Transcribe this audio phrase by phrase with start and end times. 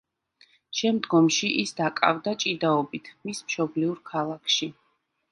[0.77, 4.71] შემდგომში ის დაკავდა ჭიდაობით მის მშობლიურ ქალაქში.